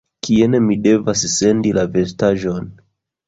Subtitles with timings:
[0.27, 2.73] Kien mi devas sendi la vestaĵon?